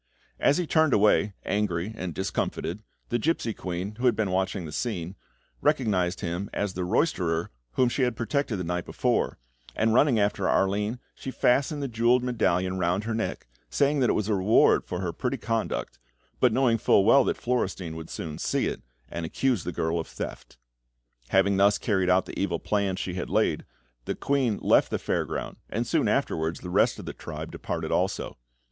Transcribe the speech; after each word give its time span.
As 0.39 0.57
he 0.57 0.65
turned 0.65 0.93
away, 0.93 1.35
angry 1.45 1.93
and 1.95 2.15
discomfited, 2.15 2.81
the 3.09 3.19
gipsy 3.19 3.53
queen, 3.53 3.93
who 3.99 4.07
had 4.07 4.15
been 4.15 4.31
watching 4.31 4.65
the 4.65 4.71
scene, 4.71 5.15
recognised 5.61 6.21
him 6.21 6.49
as 6.55 6.73
the 6.73 6.81
roysterer 6.83 7.51
whom 7.73 7.87
she 7.87 8.01
had 8.01 8.15
protected 8.15 8.57
the 8.57 8.63
night 8.63 8.83
before, 8.83 9.37
and 9.75 9.93
running 9.93 10.19
after 10.19 10.49
Arline, 10.49 10.97
she 11.13 11.29
fastened 11.29 11.83
the 11.83 11.87
jewelled 11.87 12.23
medallion 12.23 12.79
round 12.79 13.03
her 13.03 13.13
neck, 13.13 13.45
saying 13.69 13.99
that 13.99 14.09
it 14.09 14.13
was 14.13 14.27
a 14.27 14.33
reward 14.33 14.85
for 14.85 15.01
her 15.01 15.13
pretty 15.13 15.37
conduct, 15.37 15.99
but 16.39 16.51
knowing 16.51 16.79
full 16.79 17.05
well 17.05 17.23
that 17.23 17.37
Florestein 17.37 17.95
would 17.95 18.09
soon 18.09 18.39
see 18.39 18.65
it, 18.65 18.81
and 19.07 19.23
accuse 19.23 19.63
the 19.63 19.71
girl 19.71 19.99
of 19.99 20.07
theft. 20.07 20.57
Having 21.29 21.57
thus 21.57 21.77
carried 21.77 22.09
out 22.09 22.25
the 22.25 22.39
evil 22.39 22.57
plan 22.57 22.95
she 22.95 23.13
had 23.13 23.29
laid, 23.29 23.65
the 24.05 24.15
queen 24.15 24.57
left 24.63 24.89
the 24.89 24.97
fair 24.97 25.25
ground, 25.25 25.57
and 25.69 25.85
soon 25.85 26.07
afterwards 26.07 26.61
the 26.61 26.71
rest 26.71 26.97
of 26.97 27.05
the 27.05 27.13
tribe 27.13 27.51
departed 27.51 27.91
also. 27.91 28.39